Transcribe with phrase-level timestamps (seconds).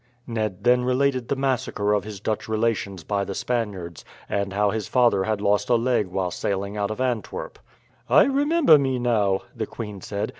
[0.25, 4.87] Ned then related the massacre of his Dutch relations by the Spaniards, and how his
[4.87, 7.59] father had lost a leg while sailing out of Antwerp.
[8.09, 10.29] "I remember me now," the queen said.